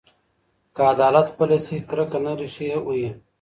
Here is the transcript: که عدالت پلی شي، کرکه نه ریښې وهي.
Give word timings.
که 0.75 0.81
عدالت 0.93 1.27
پلی 1.37 1.59
شي، 1.65 1.77
کرکه 1.89 2.19
نه 2.25 2.31
ریښې 2.39 2.69
وهي. 2.85 3.09